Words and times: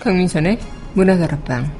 강민선의 0.00 0.58
문화다락방 0.94 1.70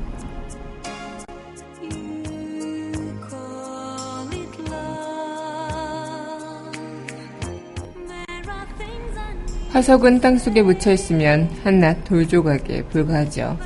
화석은 9.70 10.20
땅속에 10.20 10.62
묻혀있으면 10.62 11.48
한낱 11.64 12.04
돌조각에 12.04 12.82
불과하죠. 12.90 13.56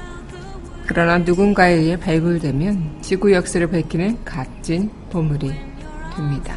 그러나 0.86 1.18
누군가에 1.18 1.72
의해 1.72 1.98
발굴되면 1.98 2.98
지구 3.00 3.32
역사를 3.32 3.66
밝히는 3.66 4.18
값진 4.24 4.90
보물이 5.10 5.52
됩니다. 6.14 6.54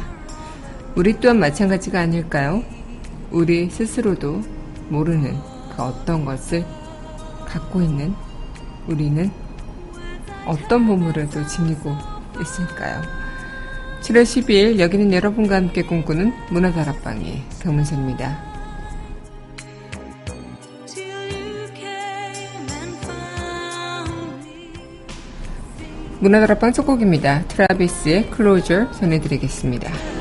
우리 0.94 1.18
또한 1.18 1.40
마찬가지가 1.40 2.00
아닐까요? 2.00 2.62
우리 3.32 3.68
스스로도 3.70 4.42
모르는 4.88 5.34
그 5.74 5.82
어떤 5.82 6.24
것을 6.24 6.64
갖고 7.48 7.82
있는 7.82 8.14
우리는 8.86 9.30
어떤 10.46 10.86
보물을 10.86 11.28
또 11.30 11.46
지니고 11.46 11.94
있을까요? 12.40 13.02
7월 14.00 14.22
12일 14.22 14.78
여기는 14.78 15.12
여러분과 15.12 15.56
함께 15.56 15.82
꿈꾸는 15.82 16.32
문화다락방의 16.50 17.42
경문선입니다. 17.60 18.48
문화다락방 26.20 26.72
첫 26.72 26.84
곡입니다. 26.84 27.44
트라비스의 27.46 28.30
클로저 28.30 28.90
전해드리겠습니다. 28.92 30.17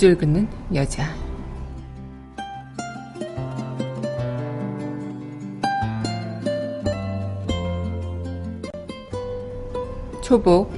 밑줄 0.00 0.16
긋는 0.16 0.48
여자. 0.74 1.14
초복 10.22 10.72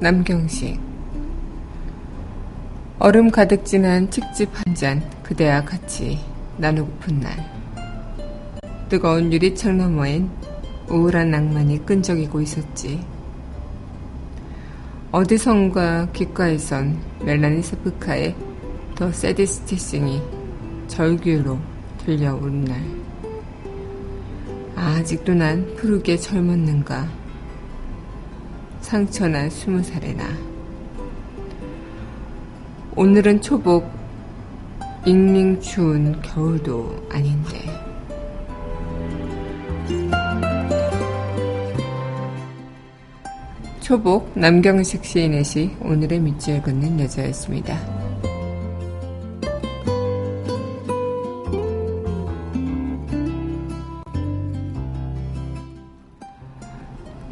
남경식 0.00 0.78
얼음 2.98 3.30
가득 3.30 3.64
진한 3.64 4.10
칡즙 4.10 4.50
한잔 4.52 5.02
그대와 5.22 5.64
같이 5.64 6.18
나누고픈 6.58 7.20
날 7.20 7.32
뜨거운 8.90 9.32
유리창 9.32 9.78
너머엔 9.78 10.28
우울한 10.90 11.30
낭만이 11.30 11.86
끈적이고 11.86 12.42
있었지. 12.42 13.02
어디선가 15.12 16.08
귓가에선 16.12 16.98
멜라니 17.24 17.62
스프카의 17.62 18.45
더 18.96 19.12
세디스티싱이 19.12 20.22
절규로 20.88 21.58
들려오는 21.98 22.64
날. 22.64 22.82
아직도 24.74 25.34
난 25.34 25.70
푸르게 25.76 26.16
젊었는가. 26.16 27.06
상처난 28.80 29.50
스무 29.50 29.82
살의 29.82 30.14
나. 30.14 30.24
오늘은 32.94 33.42
초복, 33.42 33.86
잉링 35.04 35.60
추운 35.60 36.18
겨울도 36.22 37.08
아닌데. 37.12 37.66
초복 43.80 44.32
남경식 44.34 45.04
시인의 45.04 45.44
시 45.44 45.76
오늘의 45.82 46.18
밑줄 46.18 46.62
긋는 46.62 46.98
여자였습니다. 47.00 47.95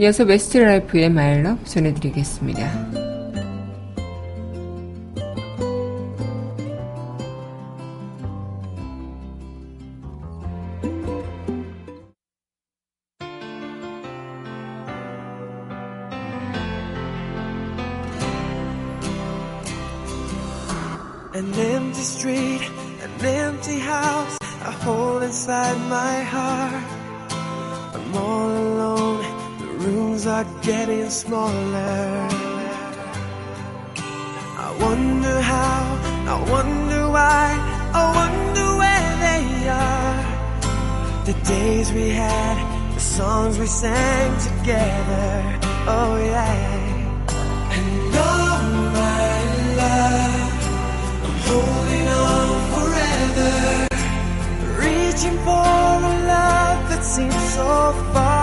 이어서 0.05 0.23
웨스트라이프의 0.25 1.09
My 1.09 1.27
Love 1.27 1.65
전해드리겠습니다. 1.65 3.04
Reaching 55.25 55.38
for 55.44 55.50
a 55.50 56.26
love 56.26 56.88
that 56.88 57.05
seems 57.05 57.35
so 57.55 57.93
far. 58.12 58.34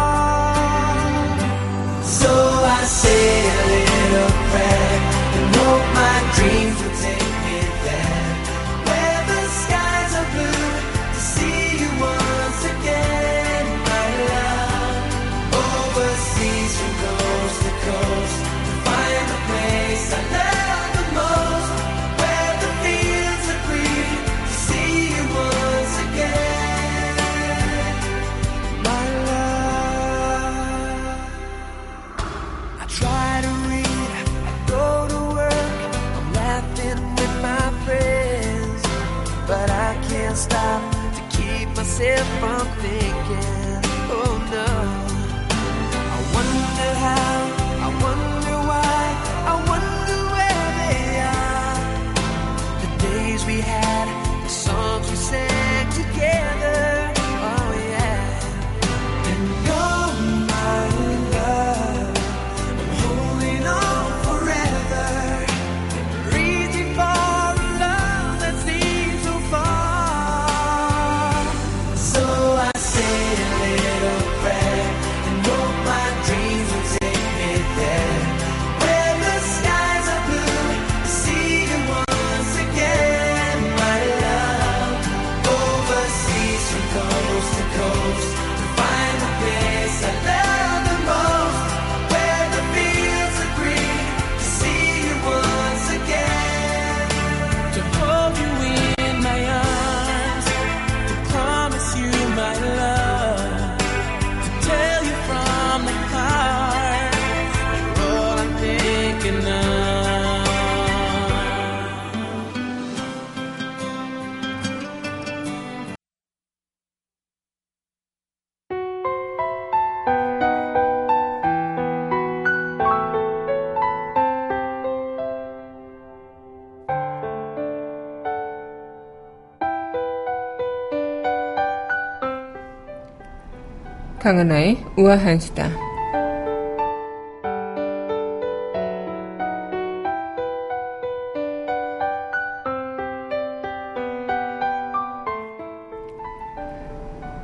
강은하의 134.21 134.85
우아한 134.97 135.39
수다. 135.39 135.71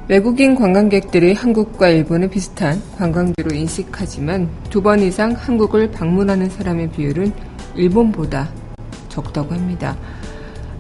외국인 0.08 0.54
관광객들이 0.54 1.34
한국과 1.34 1.90
일본을 1.90 2.30
비슷한 2.30 2.80
관광지로 2.96 3.56
인식하지만 3.56 4.48
두 4.70 4.80
번 4.84 5.00
이상 5.00 5.32
한국을 5.32 5.90
방문하는 5.90 6.48
사람의 6.48 6.92
비율은 6.92 7.34
일본보다 7.76 8.50
적다고 9.10 9.56
합니다. 9.56 9.98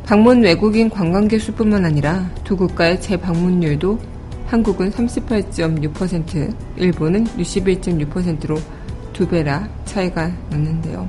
방문 0.05 0.43
외국인 0.43 0.91
관광객 0.91 1.41
수뿐만 1.41 1.83
아니라 1.85 2.29
두 2.43 2.55
국가의 2.55 3.01
재방문율도 3.01 4.16
한국은 4.47 4.91
38.6%, 4.91 6.55
일본은 6.77 7.25
61.6%로 7.25 8.57
두 9.11 9.27
배라 9.27 9.67
차이가 9.83 10.31
났는데요. 10.49 11.07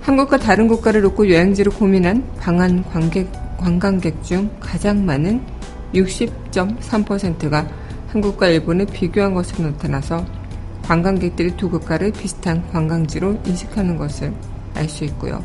한국과 0.00 0.38
다른 0.38 0.66
국가를 0.66 1.02
놓고 1.02 1.30
여행지를 1.30 1.70
고민한 1.72 2.24
방한 2.38 2.82
관객, 2.84 3.30
관광객 3.58 4.22
중 4.24 4.50
가장 4.58 5.04
많은 5.04 5.42
60.3%가 5.94 7.68
한국과 8.08 8.48
일본을 8.48 8.86
비교한 8.86 9.34
것으로 9.34 9.68
나타나서 9.68 10.24
관광객들이 10.82 11.56
두 11.56 11.68
국가를 11.68 12.10
비슷한 12.10 12.66
관광지로 12.72 13.38
인식하는 13.46 13.96
것을 13.96 14.32
알 14.74 14.88
수 14.88 15.04
있고요. 15.04 15.44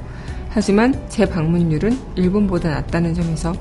하지만 0.49 1.09
재방문율은 1.09 1.97
일본보다 2.15 2.69
낮다는 2.69 3.13
점에서 3.13 3.53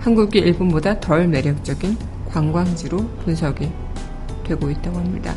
한국이 0.00 0.38
일본보다 0.38 0.98
덜 1.00 1.28
매력적인 1.28 1.96
관광지로 2.28 2.98
분석이 3.24 3.70
되고 4.44 4.70
있다고 4.70 4.98
합니다. 4.98 5.34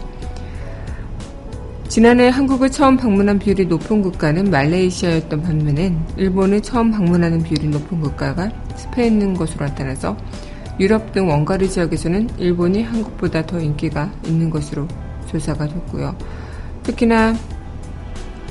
지난해 1.88 2.30
한국을 2.30 2.72
처음 2.72 2.96
방문한 2.96 3.38
비율이 3.38 3.66
높은 3.66 4.02
국가는 4.02 4.50
말레이시아였던 4.50 5.42
반면엔 5.42 6.00
일본을 6.16 6.62
처음 6.62 6.90
방문하는 6.90 7.44
비율이 7.44 7.68
높은 7.68 8.00
국가가 8.00 8.50
스페인인 8.78 9.34
것으로 9.34 9.66
나타나서 9.66 10.16
유럽 10.80 11.12
등 11.12 11.28
원가리 11.28 11.70
지역에서는 11.70 12.30
일본이 12.38 12.84
한국보다 12.84 13.46
더 13.46 13.60
인기가 13.60 14.10
있는 14.26 14.50
것으로 14.50 14.88
조사가 15.28 15.68
됐고요. 15.68 16.16
특히나 16.84 17.36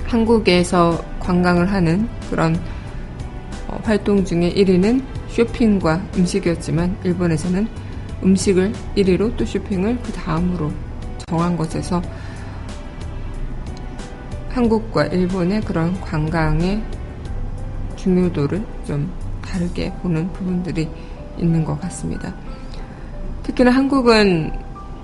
한국에서 0.05 1.03
관광을 1.21 1.73
하는 1.73 2.09
그런 2.29 2.61
어, 3.69 3.79
활동 3.85 4.25
중에 4.25 4.53
1위는 4.53 5.03
쇼핑과 5.29 6.03
음식이었지만 6.17 6.99
일본에서는 7.05 7.69
음식을 8.23 8.73
1위로 8.97 9.37
또 9.37 9.45
쇼핑을 9.45 9.99
그 10.03 10.13
다음으로 10.13 10.71
정한 11.27 11.57
것에서 11.57 12.03
한국과 14.51 15.07
일본의 15.07 15.61
그런 15.63 15.99
관광의 16.01 16.83
중요도를 17.97 18.65
좀 18.85 19.11
다르게 19.41 19.93
보는 20.03 20.33
부분들이 20.33 20.89
있는 21.39 21.65
것 21.65 21.81
같습니다. 21.81 22.35
특히나 23.43 23.71
한국은 23.71 24.51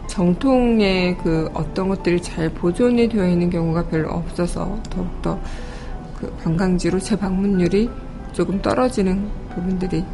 정통의 0.09 1.17
그 1.19 1.51
어떤 1.53 1.89
것들이 1.89 2.21
잘 2.23 2.49
보존이 2.49 3.09
되어 3.09 3.29
있는 3.29 3.51
경우가 3.51 3.87
별로 3.89 4.11
없어서 4.11 4.81
더욱더 4.91 5.39
그 6.17 6.35
관광지로 6.43 6.99
재방문율이 6.99 7.91
조금 8.33 8.61
떨어지는 8.63 9.29
부분들이 9.55 10.05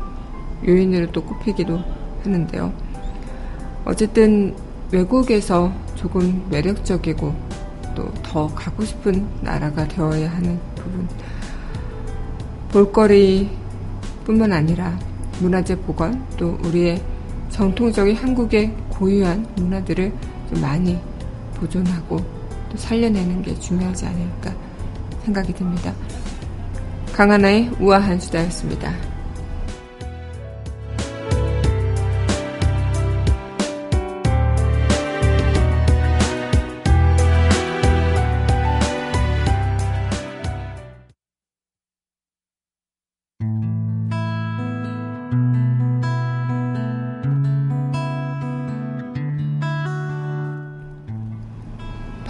요인으로 0.66 1.10
또 1.12 1.22
꼽히기도 1.22 1.80
하는데요. 2.24 2.72
어쨌든 3.84 4.54
외국에서 4.90 5.72
조금 5.96 6.44
매력적이고 6.50 7.34
또 7.94 8.12
더 8.32 8.46
가고 8.54 8.82
싶은 8.82 9.28
나라가 9.42 9.86
되어야 9.86 10.30
하는 10.30 10.58
부분. 10.74 11.06
볼거리 12.70 13.50
뿐만 14.24 14.50
아니라 14.50 14.98
문화재 15.38 15.76
복원 15.76 16.26
또 16.38 16.58
우리의 16.64 17.02
정통적인 17.50 18.16
한국의 18.16 18.74
고유한 18.88 19.46
문화들을 19.56 20.10
좀 20.48 20.60
많이 20.62 20.98
보존하고 21.56 22.16
또 22.70 22.76
살려내는 22.78 23.42
게 23.42 23.54
중요하지 23.60 24.06
않을까 24.06 24.54
생각이 25.24 25.52
듭니다. 25.52 25.92
강하나의 27.12 27.70
우아한 27.78 28.18
수다였습니다. 28.18 29.11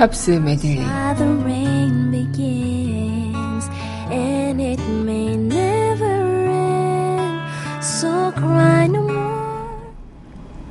팝스 0.02 0.32
메들리 0.32 0.80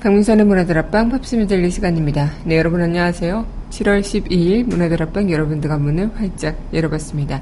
강민선의 0.02 0.46
문화다락방 0.46 1.08
팝스 1.12 1.36
메들리 1.36 1.72
시간입니다. 1.72 2.30
네, 2.44 2.58
여러분 2.58 2.82
안녕하세요. 2.82 3.46
7월 3.70 4.02
12일 4.02 4.66
문화다락방 4.66 5.32
여러분들과 5.32 5.78
문을 5.78 6.12
활짝 6.14 6.58
열어봤습니다. 6.74 7.42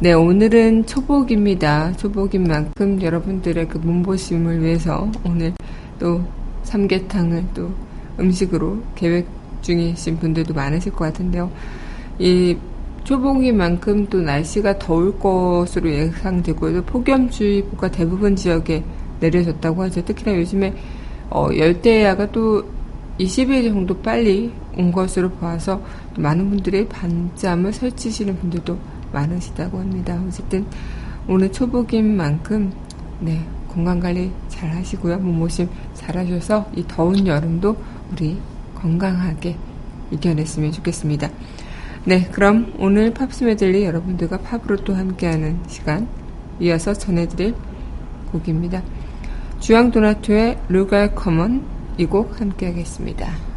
네, 0.00 0.12
오늘은 0.12 0.84
초복입니다. 0.84 1.96
초복인 1.96 2.42
만큼 2.42 3.00
여러분들의 3.00 3.68
그 3.68 3.78
몸보신을 3.78 4.62
위해서 4.62 5.10
오늘 5.24 5.54
또 5.98 6.22
삼계탕을 6.64 7.44
또 7.54 7.70
음식으로 8.20 8.82
계획 8.96 9.41
중이신 9.62 10.18
분들도 10.18 10.52
많으실 10.54 10.92
것 10.92 11.06
같은데요. 11.06 11.50
이 12.18 12.56
초복인 13.04 13.56
만큼 13.56 14.06
또 14.08 14.20
날씨가 14.20 14.78
더울 14.78 15.18
것으로 15.18 15.90
예상되고 15.90 16.82
폭염주의보가 16.82 17.90
대부분 17.90 18.36
지역에 18.36 18.84
내려졌다고 19.20 19.82
하죠. 19.84 20.04
특히나 20.04 20.36
요즘에 20.36 20.74
어, 21.30 21.48
열대야가 21.56 22.30
또 22.30 22.64
20일 23.18 23.68
정도 23.68 23.96
빨리 23.98 24.52
온 24.76 24.92
것으로 24.92 25.30
보아서 25.30 25.82
많은 26.16 26.48
분들이 26.50 26.86
반잠을 26.88 27.72
설치시는 27.72 28.38
분들도 28.38 28.78
많으시다고 29.12 29.78
합니다. 29.78 30.20
어쨌든 30.26 30.64
오늘 31.28 31.50
초복인 31.52 32.16
만큼 32.16 32.72
네 33.20 33.44
건강 33.68 34.00
관리 34.00 34.30
잘 34.48 34.70
하시고요. 34.70 35.18
몸보신 35.18 35.68
잘 35.94 36.16
하셔서 36.16 36.66
이 36.74 36.84
더운 36.86 37.26
여름도 37.26 37.76
우리 38.10 38.38
건강하게 38.82 39.56
이겨냈으면 40.10 40.72
좋겠습니다. 40.72 41.30
네, 42.04 42.28
그럼 42.32 42.74
오늘 42.78 43.14
팝스 43.14 43.44
메들리 43.44 43.84
여러분들과 43.84 44.38
팝으로 44.38 44.76
또 44.84 44.94
함께하는 44.94 45.60
시간 45.68 46.08
이어서 46.60 46.92
전해드릴 46.92 47.54
곡입니다. 48.32 48.82
주앙 49.60 49.90
도나토의 49.92 50.58
Lugar 50.68 51.14
Comum 51.14 51.62
이 51.98 52.06
곡 52.06 52.40
함께 52.40 52.66
하겠습니다. 52.66 53.51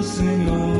네, 0.00 0.79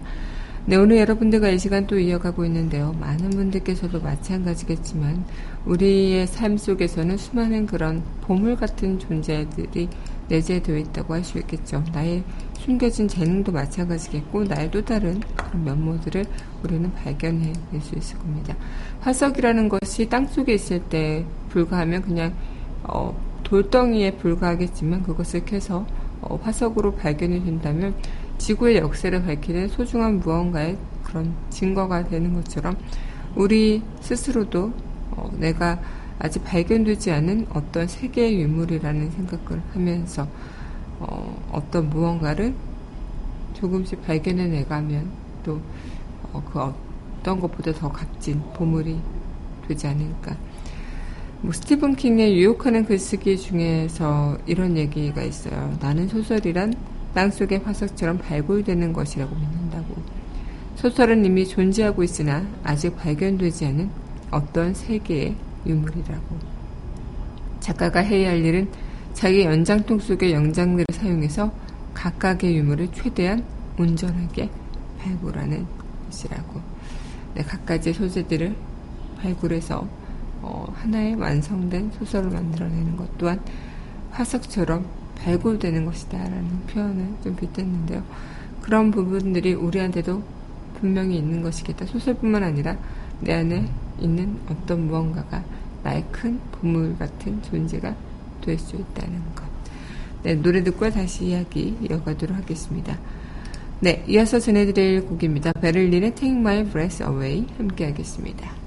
네, 0.67 0.77
오늘 0.77 0.97
여러분들과 0.97 1.49
이 1.49 1.59
시간 1.59 1.85
또 1.85 1.99
이어가고 1.99 2.43
있는데요. 2.45 2.95
많은 2.99 3.29
분들께서도 3.29 4.01
마찬가지겠지만, 4.01 5.23
우리의 5.67 6.25
삶 6.25 6.57
속에서는 6.57 7.17
수많은 7.17 7.67
그런 7.67 8.01
보물 8.21 8.55
같은 8.55 8.97
존재들이 8.97 9.89
내재되어 10.27 10.77
있다고 10.77 11.13
할 11.13 11.23
수 11.23 11.37
있겠죠. 11.37 11.83
나의 11.93 12.23
숨겨진 12.57 13.07
재능도 13.07 13.51
마찬가지겠고, 13.51 14.45
나의 14.45 14.71
또 14.71 14.83
다른 14.83 15.19
그런 15.35 15.65
면모들을 15.65 16.25
우리는 16.63 16.91
발견해 16.95 17.53
낼 17.71 17.81
수 17.81 17.95
있을 17.95 18.17
겁니다. 18.17 18.55
화석이라는 19.01 19.69
것이 19.69 20.09
땅 20.09 20.25
속에 20.25 20.55
있을 20.55 20.79
때 20.89 21.23
불과하면 21.49 22.01
그냥, 22.01 22.33
어, 22.81 23.15
돌덩이에 23.43 24.15
불과하겠지만, 24.15 25.03
그것을 25.03 25.45
캐서 25.45 25.85
어, 26.21 26.39
화석으로 26.41 26.95
발견이 26.95 27.45
된다면, 27.45 27.93
지구의 28.37 28.77
역사를 28.77 29.23
밝히는 29.23 29.69
소중한 29.69 30.19
무언가의 30.19 30.77
그런 31.03 31.33
증거가 31.49 32.03
되는 32.07 32.33
것처럼 32.33 32.75
우리 33.35 33.81
스스로도 34.01 34.73
어, 35.11 35.29
내가 35.37 35.79
아직 36.19 36.43
발견되지 36.43 37.11
않은 37.11 37.47
어떤 37.53 37.87
세계의 37.87 38.41
유물이라는 38.41 39.11
생각을 39.11 39.61
하면서 39.73 40.27
어, 40.99 41.49
어떤 41.51 41.89
무언가를 41.89 42.53
조금씩 43.53 44.01
발견해 44.05 44.47
내가면 44.47 45.09
또그 45.43 46.59
어, 46.59 46.75
어떤 47.19 47.39
것보다 47.39 47.73
더 47.73 47.91
값진 47.91 48.41
보물이 48.53 48.99
되지 49.67 49.87
않을까. 49.87 50.35
뭐 51.41 51.51
스티븐 51.51 51.95
킹의 51.95 52.37
유혹하는 52.37 52.85
글쓰기 52.85 53.37
중에서 53.37 54.37
이런 54.45 54.77
얘기가 54.77 55.21
있어요. 55.21 55.77
나는 55.81 56.07
소설이란 56.07 56.73
땅 57.15 57.31
속의 57.31 57.59
화석처럼 57.59 58.19
발굴되는 58.19 58.91
것이라고 58.93 59.33
믿는다고. 59.33 59.95
소설은 60.75 61.23
이미 61.25 61.47
존재하고 61.47 62.03
있으나 62.03 62.45
아직 62.61 62.95
발견되지 62.97 63.65
않은 63.67 63.89
어떤 64.29 64.73
세계의 64.73 65.35
유물이라고. 65.65 66.37
작가가 67.61 68.01
해야 68.01 68.31
할 68.31 68.45
일은 68.45 68.69
자기 69.13 69.45
연장통 69.45 69.97
속의 69.97 70.33
영장들을 70.33 70.87
사용해서 70.91 71.51
각각의 71.93 72.57
유물을 72.57 72.89
최대한 72.91 73.43
온전하게 73.79 74.49
발굴하는 74.99 75.65
것이라고. 76.05 76.59
네, 77.33 77.43
각가지 77.43 77.93
소재들을 77.93 78.53
발굴해서 79.21 79.87
어, 80.41 80.65
하나의 80.75 81.15
완성된 81.15 81.91
소설을 81.97 82.29
만들어내는 82.29 82.97
것 82.97 83.17
또한 83.17 83.39
화석처럼 84.11 84.85
발굴되는 85.15 85.85
것이다라는 85.85 86.67
표현을 86.67 87.07
좀 87.23 87.35
빗댔는데요. 87.35 88.03
그런 88.61 88.91
부분들이 88.91 89.53
우리한테도 89.53 90.23
분명히 90.79 91.17
있는 91.17 91.41
것이겠다. 91.41 91.85
소설뿐만 91.85 92.43
아니라 92.43 92.77
내 93.21 93.33
안에 93.33 93.69
있는 93.99 94.37
어떤 94.49 94.87
무언가가 94.87 95.43
나의 95.83 96.03
큰 96.11 96.39
보물 96.51 96.97
같은 96.97 97.41
존재가 97.43 97.95
될 98.41 98.59
수 98.59 98.75
있다는 98.75 99.19
것. 99.33 99.43
네, 100.23 100.35
노래 100.35 100.63
듣고 100.63 100.89
다시 100.89 101.25
이야기 101.25 101.77
이어가도록 101.81 102.35
하겠습니다. 102.37 102.97
네, 103.79 104.03
이어서 104.07 104.39
전해드릴 104.39 105.05
곡입니다. 105.05 105.51
베를린의 105.53 106.15
Take 106.15 106.37
My 106.37 106.63
Breath 106.65 107.03
Away 107.03 107.45
함께 107.57 107.85
하겠습니다. 107.85 108.64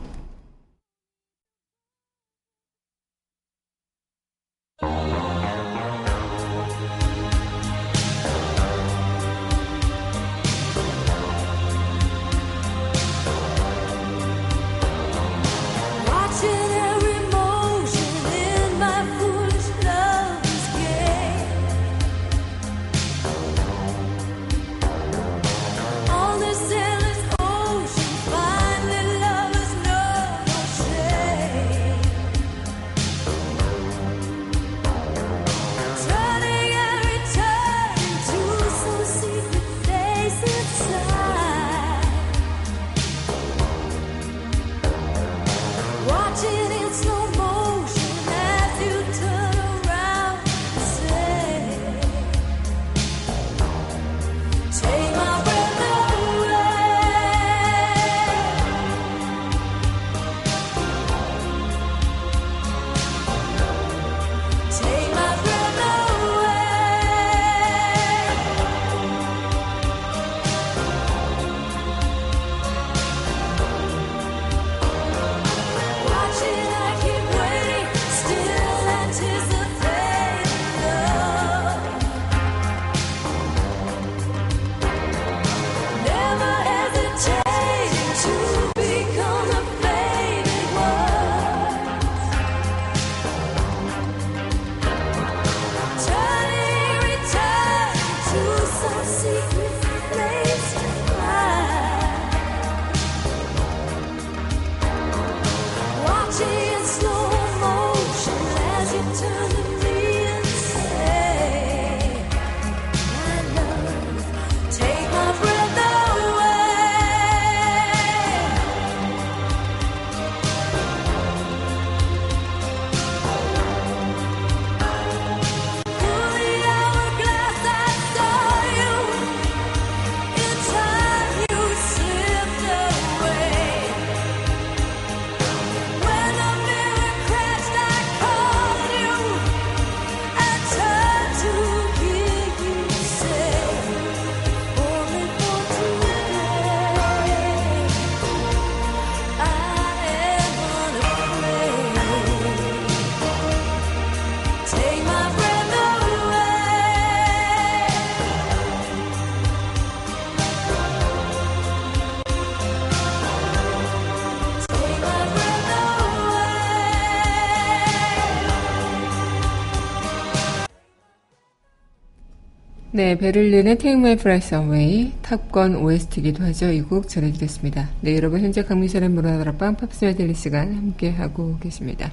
네, 172.99 173.17
베를린의 173.17 173.79
Take 173.79 173.97
My 173.97 174.17
Breath 174.17 174.53
Away 174.53 175.13
Top 175.23 175.50
Gun 175.50 175.77
OST이기도 175.77 176.43
하죠. 176.47 176.73
이 176.73 176.83
곡 176.83 177.09
전해드렸습니다. 177.09 177.89
네, 178.01 178.17
여러분 178.17 178.41
현재 178.41 178.65
강민선의 178.65 179.11
문화다락방 179.11 179.77
팝스 179.77 180.05
메들리 180.05 180.35
시간 180.35 180.75
함께하고 180.75 181.59
계십니다. 181.61 182.11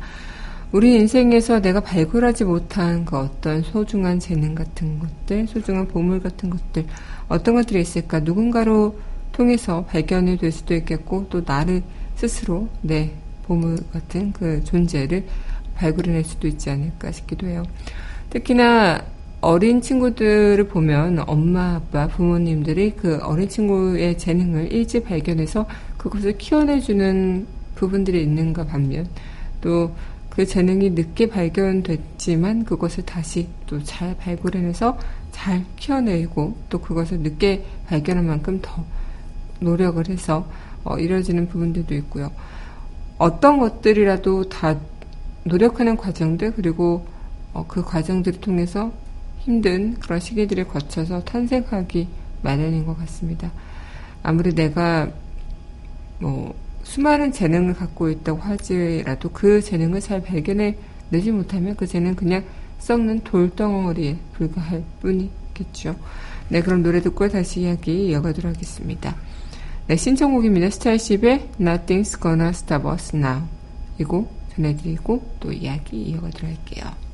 우리 0.71 0.93
인생에서 0.93 1.59
내가 1.59 1.79
발굴하지 1.79 2.43
못한 2.43 3.03
그 3.03 3.17
어떤 3.17 3.63
소중한 3.63 4.19
재능 4.19 4.53
같은 4.53 4.99
것들, 4.99 5.47
소중한 5.47 5.87
보물 5.87 6.19
같은 6.19 6.51
것들, 6.51 6.85
어떤 7.29 7.55
것들이 7.55 7.81
있을까? 7.81 8.19
누군가로 8.19 8.99
통해서 9.31 9.85
발견이 9.85 10.37
될 10.37 10.51
수도 10.51 10.75
있겠고 10.75 11.29
또 11.31 11.41
나를 11.43 11.81
스스로 12.13 12.69
내 12.83 13.09
보물 13.47 13.77
같은 13.91 14.31
그 14.33 14.63
존재를 14.63 15.25
발굴해낼 15.73 16.23
수도 16.23 16.47
있지 16.47 16.69
않을까 16.69 17.11
싶기도 17.11 17.47
해요. 17.47 17.63
특히나 18.29 19.14
어린 19.45 19.81
친구들을 19.81 20.67
보면 20.67 21.23
엄마, 21.27 21.75
아빠, 21.75 22.07
부모님들이 22.07 22.95
그 22.95 23.19
어린 23.21 23.47
친구의 23.47 24.17
재능을 24.17 24.71
일찍 24.71 25.05
발견해서 25.05 25.67
그것을 25.97 26.37
키워내주는 26.37 27.45
부분들이 27.75 28.23
있는가 28.23 28.65
반면 28.65 29.07
또 29.61 29.91
그 30.35 30.45
재능이 30.45 30.89
늦게 30.91 31.29
발견됐지만 31.29 32.65
그것을 32.65 33.05
다시 33.05 33.47
또 33.67 33.81
잘 33.83 34.17
발굴해내서 34.17 34.97
잘 35.31 35.63
키워내고 35.77 36.57
또 36.69 36.81
그것을 36.81 37.19
늦게 37.19 37.63
발견한 37.87 38.25
만큼 38.27 38.59
더 38.61 38.83
노력을 39.61 40.05
해서 40.09 40.45
어, 40.83 40.97
이루어지는 40.97 41.47
부분들도 41.47 41.95
있고요. 41.95 42.31
어떤 43.17 43.59
것들이라도 43.59 44.49
다 44.49 44.77
노력하는 45.45 45.95
과정들 45.95 46.51
그리고 46.53 47.07
어, 47.53 47.65
그 47.65 47.81
과정들을 47.81 48.41
통해서 48.41 48.91
힘든 49.45 49.93
그런 49.99 50.19
시기들을 50.19 50.67
거쳐서 50.67 51.23
탄생하기 51.23 52.07
마련인 52.41 52.85
것 52.85 52.97
같습니다. 52.99 53.51
아무리 54.23 54.53
내가 54.53 55.07
뭐 56.19 56.55
수많은 56.83 57.31
재능을 57.31 57.75
갖고 57.75 58.09
있다고 58.09 58.39
하지라도 58.39 59.29
그 59.29 59.61
재능을 59.61 60.01
잘 60.01 60.21
발견해 60.21 60.77
내지 61.09 61.31
못하면 61.31 61.75
그 61.75 61.85
재능은 61.85 62.15
그냥 62.15 62.43
썩는 62.79 63.21
돌덩어리에 63.23 64.17
불과할 64.33 64.83
뿐이겠죠. 65.01 65.95
네, 66.49 66.61
그럼 66.61 66.81
노래 66.81 67.01
듣고 67.01 67.27
다시 67.27 67.61
이야기 67.61 68.07
이어가도록 68.07 68.55
하겠습니다. 68.55 69.15
네, 69.87 69.95
신청곡입니다. 69.95 70.71
스타일십의 70.71 71.49
Nothing's 71.59 72.19
Gonna 72.19 72.49
Stop 72.49 72.87
Us 72.87 73.15
Now. 73.15 73.43
이곡 73.99 74.31
전해드리고 74.55 75.35
또 75.39 75.51
이야기 75.51 76.01
이어가도록 76.01 76.49
할게요. 76.49 77.04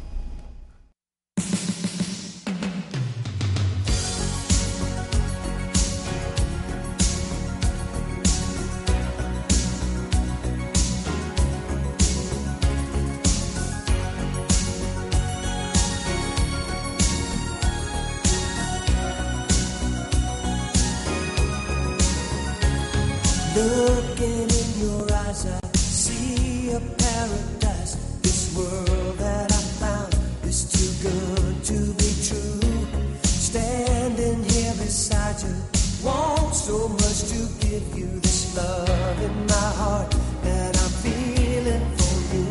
Want 36.04 36.54
so 36.54 36.90
much 36.90 37.22
to 37.30 37.48
give 37.66 37.98
you 37.98 38.06
this 38.20 38.54
love 38.58 39.24
in 39.24 39.46
my 39.46 39.54
heart 39.80 40.12
that 40.44 40.76
I'm 40.78 40.90
feeling 41.04 41.86
for 41.96 42.36
you. 42.36 42.48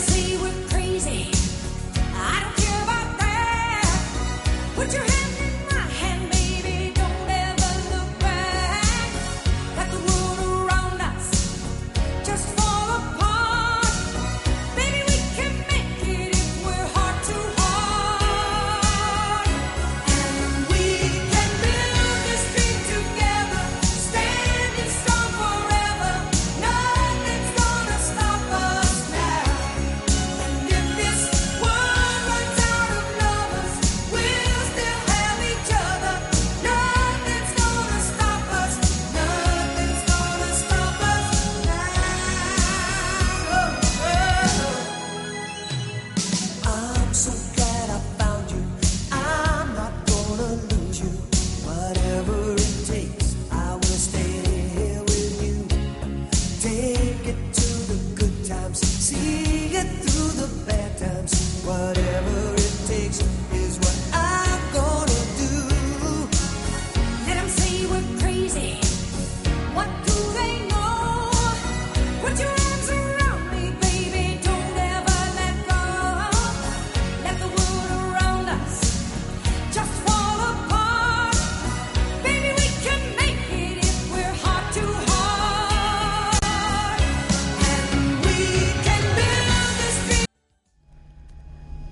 Say 0.00 0.36
we're 0.38 0.68
crazy. 0.68 1.30
I 2.14 2.40
don't 2.42 2.56
care 2.56 2.82
about 2.82 3.18
that. 3.18 4.72
Put 4.74 4.92
your 4.92 5.02
hand 5.02 5.19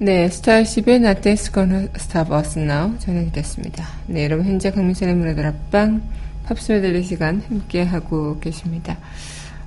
네, 0.09 0.27
스타일십의 0.31 1.01
Nothing's 1.01 1.53
Gonna 1.53 1.88
Stop 1.97 2.33
Us 2.33 2.59
Now 2.59 2.99
전해드렸습니다. 2.99 3.87
네, 4.07 4.25
여러분 4.25 4.47
현재 4.47 4.71
강민선의 4.71 5.14
문화들 5.14 5.44
앞방 5.44 6.01
팝스에 6.47 6.81
들릴 6.81 7.05
시간 7.05 7.42
함께하고 7.47 8.40
계십니다. 8.40 8.97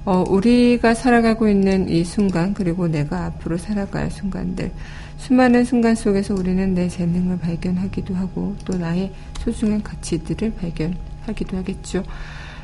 어, 0.03 0.23
우리가 0.27 0.95
살아가고 0.95 1.47
있는 1.47 1.87
이 1.89 2.03
순간 2.03 2.55
그리고 2.55 2.87
내가 2.87 3.25
앞으로 3.25 3.59
살아갈 3.59 4.09
순간들 4.09 4.71
수많은 5.19 5.63
순간 5.63 5.93
속에서 5.93 6.33
우리는 6.33 6.73
내 6.73 6.89
재능을 6.89 7.37
발견하기도 7.37 8.15
하고 8.15 8.55
또 8.65 8.75
나의 8.79 9.13
소중한 9.41 9.83
가치들을 9.83 10.55
발견하기도 10.55 11.55
하겠죠. 11.55 12.03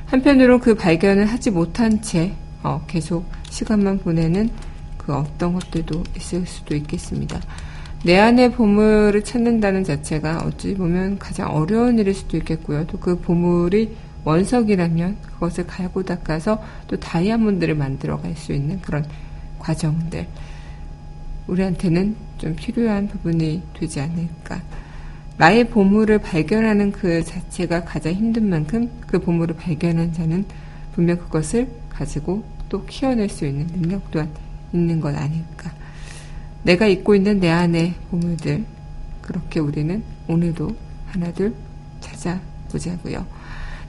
한편으로 0.07 0.61
그 0.61 0.73
발견을 0.73 1.27
하지 1.27 1.51
못한 1.51 2.01
채 2.01 2.33
어, 2.63 2.83
계속 2.87 3.29
시간만 3.51 3.99
보내는 3.99 4.49
그 4.97 5.13
어떤 5.13 5.53
것들도 5.53 6.03
있을 6.17 6.47
수도 6.47 6.75
있겠습니다. 6.75 7.39
내 8.03 8.17
안의 8.17 8.51
보물을 8.53 9.21
찾는다는 9.23 9.83
자체가 9.83 10.43
어찌 10.45 10.75
보면 10.75 11.17
가장 11.19 11.53
어려운 11.55 11.97
일일 11.99 12.13
수도 12.13 12.37
있겠고요. 12.37 12.85
또 12.87 12.99
그 12.99 13.19
보물이 13.19 13.95
원석이라면 14.23 15.17
그것을 15.21 15.65
갈고 15.67 16.03
닦아서 16.03 16.61
또 16.87 16.97
다이아몬드를 16.99 17.75
만들어 17.75 18.19
갈 18.19 18.35
수 18.35 18.53
있는 18.53 18.81
그런 18.81 19.05
과정들. 19.59 20.27
우리한테는 21.47 22.15
좀 22.37 22.55
필요한 22.55 23.07
부분이 23.07 23.63
되지 23.73 24.01
않을까. 24.01 24.61
나의 25.37 25.69
보물을 25.69 26.19
발견하는 26.19 26.91
그 26.91 27.23
자체가 27.23 27.83
가장 27.83 28.13
힘든 28.13 28.49
만큼 28.49 28.89
그 29.07 29.19
보물을 29.19 29.55
발견한 29.55 30.13
자는 30.13 30.45
분명 30.93 31.17
그것을 31.17 31.67
가지고 31.89 32.43
또 32.69 32.83
키워낼 32.85 33.29
수 33.29 33.45
있는 33.45 33.67
능력 33.67 34.11
또한 34.11 34.29
있는 34.73 34.99
것 34.99 35.15
아닐까. 35.15 35.71
내가 36.63 36.87
잊고 36.87 37.15
있는 37.15 37.39
내 37.39 37.49
안의 37.49 37.93
보물들, 38.09 38.65
그렇게 39.21 39.59
우리는 39.59 40.03
오늘도 40.27 40.75
하나둘 41.07 41.53
찾아보자고요. 42.01 43.25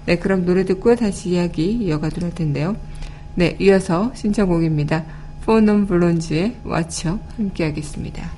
네, 0.07 0.17
그럼 0.17 0.45
노래 0.45 0.65
듣고 0.65 0.95
다시 0.97 1.31
이야기 1.31 1.73
이어가도록 1.73 2.25
할 2.25 2.35
텐데요. 2.35 2.77
네, 3.35 3.57
이어서 3.61 4.13
신청곡입니다. 4.15 5.05
포넌 5.43 5.87
블론즈의 5.87 6.57
와쳐 6.65 7.19
함께 7.37 7.65
하겠습니다. 7.65 8.38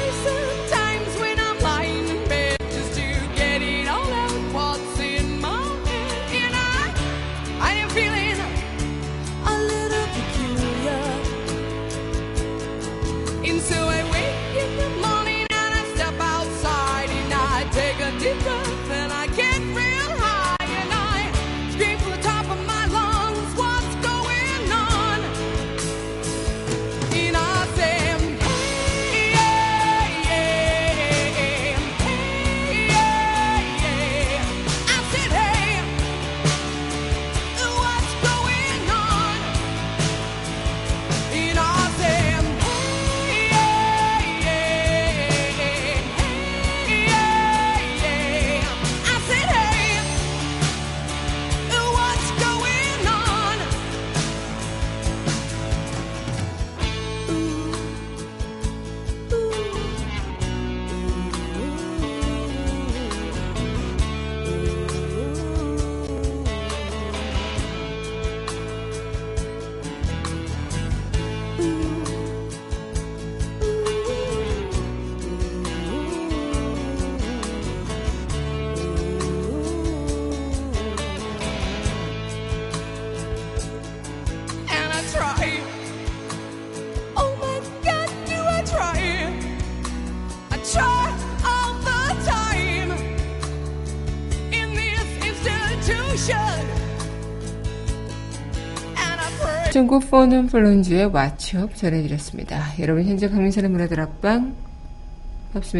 중국 99.91 100.09
포는 100.09 100.47
플론즈의 100.47 101.09
왓츠업 101.09 101.75
전해드렸습니다. 101.75 102.79
여러분 102.79 103.03
현재 103.03 103.27
강민선의 103.27 103.69
문화들 103.69 103.99
앞방 103.99 104.55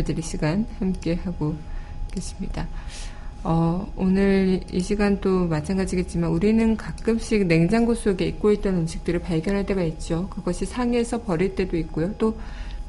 드릴 0.03 0.21
시간 0.21 0.65
함께 0.79 1.15
하고 1.23 1.55
계십니다. 2.11 2.67
어, 3.45 3.89
오늘 3.95 4.59
이 4.69 4.81
시간도 4.81 5.47
마찬가지겠지만 5.47 6.29
우리는 6.29 6.75
가끔씩 6.75 7.47
냉장고 7.47 7.95
속에 7.95 8.25
잊고 8.25 8.51
있던 8.51 8.79
음식들을 8.79 9.21
발견할 9.21 9.65
때가 9.65 9.81
있죠. 9.83 10.27
그것이 10.27 10.65
상해서 10.65 11.21
버릴 11.21 11.55
때도 11.55 11.77
있고요. 11.77 12.13
또 12.17 12.37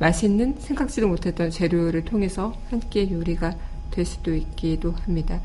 맛있는 0.00 0.56
생각지도 0.58 1.06
못했던 1.06 1.50
재료를 1.50 2.04
통해서 2.04 2.52
함께 2.68 3.08
요리가 3.08 3.54
될 3.92 4.04
수도 4.04 4.34
있기도 4.34 4.90
합니다. 4.90 5.40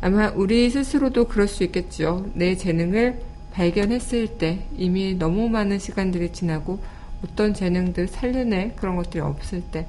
아마 0.00 0.30
우리 0.30 0.68
스스로도 0.70 1.28
그럴 1.28 1.46
수 1.46 1.62
있겠죠. 1.62 2.28
내 2.34 2.56
재능을 2.56 3.33
발견했을 3.54 4.38
때 4.38 4.66
이미 4.76 5.14
너무 5.14 5.48
많은 5.48 5.78
시간들이 5.78 6.32
지나고 6.32 6.80
어떤 7.24 7.54
재능들 7.54 8.08
살려낼 8.08 8.74
그런 8.76 8.96
것들이 8.96 9.20
없을 9.20 9.62
때, 9.62 9.86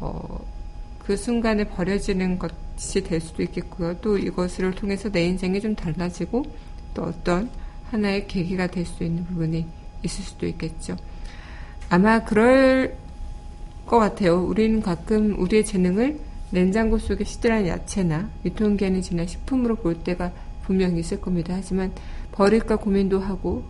어, 0.00 0.40
그 0.98 1.16
순간에 1.16 1.64
버려지는 1.64 2.38
것이 2.38 3.02
될 3.02 3.20
수도 3.20 3.42
있겠고요. 3.42 3.96
또 4.00 4.18
이것을 4.18 4.72
통해서 4.72 5.10
내 5.10 5.24
인생이 5.24 5.60
좀 5.60 5.74
달라지고 5.74 6.44
또 6.94 7.02
어떤 7.02 7.50
하나의 7.90 8.28
계기가 8.28 8.68
될 8.68 8.86
수 8.86 9.02
있는 9.02 9.24
부분이 9.24 9.66
있을 10.04 10.24
수도 10.24 10.46
있겠죠. 10.46 10.96
아마 11.88 12.22
그럴 12.22 12.96
것 13.86 13.98
같아요. 13.98 14.44
우리는 14.44 14.80
가끔 14.80 15.40
우리의 15.40 15.64
재능을 15.64 16.20
냉장고 16.50 16.98
속에 16.98 17.24
시들한 17.24 17.66
야채나 17.66 18.30
유통기한이 18.44 19.02
지난 19.02 19.26
식품으로 19.26 19.76
볼 19.76 20.04
때가 20.04 20.30
분명히 20.62 21.00
있을 21.00 21.20
겁니다. 21.20 21.54
하지만 21.56 21.92
버릴까 22.40 22.76
고민도 22.76 23.20
하고 23.20 23.64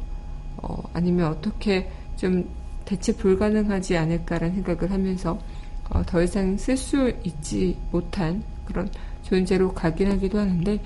어, 0.59 0.81
아니면 0.93 1.27
어떻게 1.33 1.91
좀 2.17 2.49
대체 2.85 3.13
불가능하지 3.17 3.97
않을까라는 3.97 4.55
생각을 4.55 4.93
하면서 4.93 5.41
어, 5.89 6.05
더 6.07 6.23
이상 6.23 6.57
쓸 6.57 6.77
수 6.77 7.13
있지 7.25 7.77
못한 7.91 8.45
그런 8.67 8.89
존재로 9.25 9.75
가긴 9.75 10.13
하기도 10.13 10.39
하는데 10.39 10.81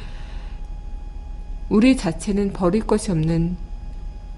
우리 1.69 1.95
자체는 1.95 2.55
버릴 2.55 2.87
것이 2.87 3.11
없는 3.11 3.59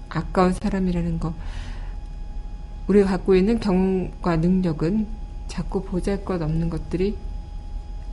아까운 0.09 0.51
사람이라는 0.51 1.17
거. 1.19 1.33
우리가 2.87 3.11
갖고 3.11 3.33
있는 3.33 3.61
경험과 3.61 4.37
능력은 4.37 5.07
자꾸 5.47 5.83
보잘 5.83 6.25
것 6.25 6.41
없는 6.41 6.69
것들이 6.69 7.17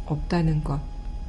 없다는 0.07 0.62
것. 0.62 0.81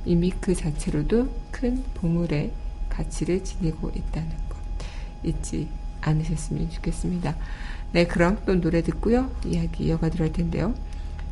이미 0.05 0.29
그 0.29 0.53
자체로도 0.53 1.27
큰 1.49 1.83
보물의 1.95 2.51
가치를 2.95 3.43
지니고 3.43 3.91
있다는 3.95 4.29
것 4.49 4.57
잊지 5.23 5.67
않으셨으면 6.01 6.69
좋겠습니다. 6.69 7.35
네, 7.91 8.05
그럼 8.05 8.37
또 8.45 8.59
노래 8.59 8.81
듣고요. 8.81 9.31
이야기 9.45 9.85
이어가도록 9.85 10.19
할 10.19 10.33
텐데요. 10.33 10.73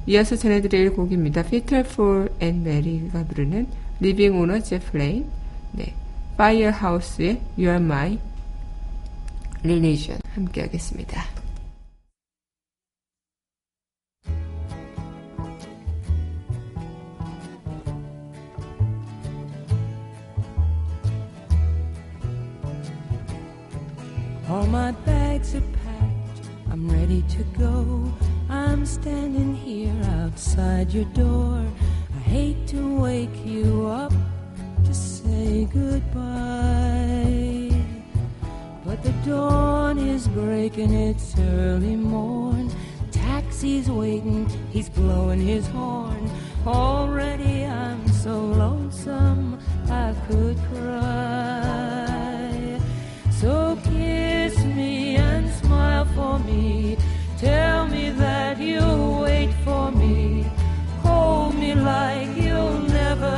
이어서 0.08 0.36
전해드릴 0.36 0.94
곡입니다. 0.94 1.44
Peter, 1.44 1.84
Paul 1.84 2.30
and 2.42 2.68
Mary가 2.68 3.26
부르는 3.26 3.68
Living 4.02 4.38
on 4.38 4.56
a 4.56 4.64
Jet 4.64 4.86
Plane 4.92 5.26
네, 5.72 5.94
Firehouse의 6.34 7.42
You 7.58 7.70
Are 7.70 7.84
My 7.84 8.20
Religion 9.64 10.20
함께 10.34 10.62
하겠습니다. 10.62 11.43
All 24.54 24.68
my 24.68 24.92
bags 24.92 25.56
are 25.56 25.62
packed, 25.84 26.48
I'm 26.72 26.88
ready 26.88 27.24
to 27.24 27.44
go. 27.58 28.14
I'm 28.50 28.86
standing 28.86 29.56
here 29.56 30.00
outside 30.22 30.92
your 30.92 31.06
door. 31.06 31.66
I 32.16 32.20
hate 32.20 32.68
to 32.68 33.00
wake 33.00 33.36
you 33.44 33.88
up 33.88 34.14
to 34.86 34.94
say 34.94 35.68
goodbye. 35.74 36.22
But 38.86 39.02
the 39.02 39.14
dawn 39.26 39.98
is 39.98 40.28
breaking, 40.28 40.94
it's 40.94 41.34
early 41.40 41.96
morn. 41.96 42.70
Taxi's 43.10 43.90
waiting, 43.90 44.48
he's 44.72 44.88
blowing 44.88 45.42
his 45.42 45.66
horn. 45.70 46.30
Already 46.68 47.66
I'm 47.66 48.08
so 48.08 48.40
lonesome 48.40 49.58
I 49.90 50.14
could 50.28 50.60
cry. 50.72 51.63
Me. 56.40 56.98
Tell 57.38 57.88
me 57.88 58.10
that 58.12 58.60
you'll 58.60 59.22
wait 59.22 59.52
for 59.66 59.92
me. 59.92 60.46
Hold 61.02 61.56
me 61.56 61.74
like 61.76 62.30
you'll 62.38 62.80
never 62.80 63.38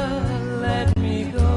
let 0.62 0.96
me 0.98 1.26
go. 1.26 1.52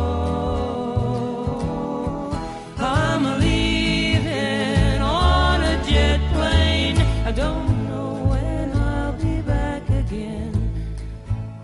I'm 2.78 3.40
leaving 3.40 5.00
on 5.02 5.60
a 5.60 5.76
jet 5.84 6.20
plane. 6.32 6.98
I 7.26 7.32
don't 7.32 7.88
know 7.88 8.10
when 8.30 8.72
I'll 8.72 9.12
be 9.12 9.40
back 9.42 9.82
again. 9.90 10.54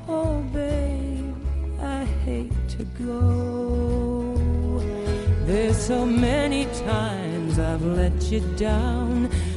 Oh, 0.08 0.42
babe, 0.52 1.34
I 1.80 2.04
hate 2.26 2.52
to 2.76 2.84
go. 3.06 4.34
There's 5.46 5.76
so 5.76 6.06
many 6.06 6.64
times 6.86 7.58
I've 7.58 7.84
let 7.84 8.22
you 8.32 8.40
down. 8.56 9.30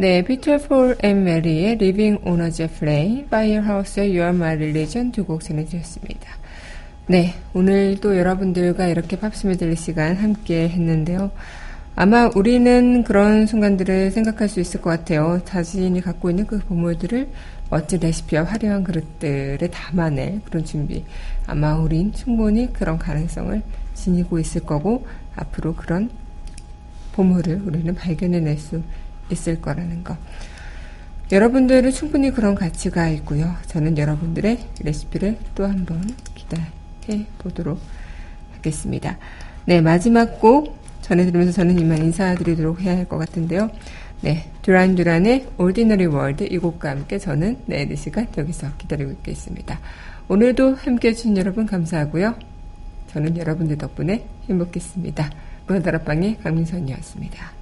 네, 0.00 0.22
피터 0.22 0.56
폴 0.66 0.96
앤 1.02 1.24
메리의 1.24 1.72
Leaving 1.72 2.26
on 2.26 2.40
a 2.40 2.50
Jet 2.50 2.72
Plane, 2.78 3.24
Firehouse의 3.26 4.08
You 4.08 4.22
Are 4.22 4.34
My 4.34 4.54
Religion 4.54 5.12
두 5.12 5.26
곡 5.26 5.42
전해드렸습니다. 5.42 6.26
네, 7.06 7.34
오늘도 7.52 8.16
여러분들과 8.16 8.86
이렇게 8.86 9.18
팝스 9.20 9.58
메들리 9.58 9.76
시간 9.76 10.16
함께 10.16 10.70
했는데요. 10.70 11.30
아마 11.96 12.30
우리는 12.34 13.04
그런 13.04 13.44
순간들을 13.44 14.10
생각할 14.12 14.48
수 14.48 14.60
있을 14.60 14.80
것 14.80 14.88
같아요. 14.88 15.42
자신이 15.44 16.00
갖고 16.00 16.30
있는 16.30 16.46
그 16.46 16.60
보물들을 16.60 17.28
멋진 17.68 18.00
레시피와 18.00 18.44
화려한 18.44 18.84
그릇들에 18.84 19.68
담아낼 19.70 20.40
그런 20.46 20.64
준비. 20.64 21.04
아마 21.46 21.76
우린 21.76 22.10
충분히 22.14 22.72
그런 22.72 22.96
가능성을 22.96 23.60
지니고 23.92 24.38
있을 24.38 24.62
거고, 24.62 25.06
앞으로 25.36 25.74
그런 25.74 26.08
보물을 27.12 27.60
우리는 27.66 27.94
발견해낼 27.94 28.56
수 28.56 28.80
있을 29.30 29.60
거라는 29.60 30.04
거. 30.04 30.16
여러분들은 31.32 31.92
충분히 31.92 32.30
그런 32.32 32.54
가치가 32.54 33.08
있고요. 33.08 33.54
저는 33.68 33.96
여러분들의 33.98 34.58
레시피를 34.82 35.38
또 35.54 35.64
한 35.64 35.84
번 35.86 36.02
기대해 36.34 37.26
보도록 37.38 37.80
하겠습니다. 38.56 39.16
네, 39.66 39.80
마지막 39.80 40.40
곡 40.40 40.76
전해드리면서 41.02 41.52
저는 41.52 41.78
이만 41.78 41.98
인사드리도록 41.98 42.80
해야 42.80 42.96
할 42.96 43.04
것 43.06 43.18
같은데요. 43.18 43.70
네, 44.22 44.50
두란 44.62 44.96
두란의 44.96 45.46
Ordinary 45.56 46.12
World 46.12 46.44
이 46.44 46.58
곡과 46.58 46.90
함께 46.90 47.18
저는 47.18 47.58
내일 47.66 47.90
이 47.92 47.96
시간 47.96 48.26
여기서 48.36 48.68
기다리고 48.76 49.12
있겠습니다. 49.12 49.78
오늘도 50.28 50.74
함께 50.74 51.08
해주신 51.08 51.36
여러분 51.36 51.64
감사하고요. 51.66 52.34
저는 53.12 53.36
여러분들 53.36 53.78
덕분에 53.78 54.26
행복했습니다. 54.48 55.30
문화다락방의 55.66 56.38
강민선이었습니다. 56.42 57.59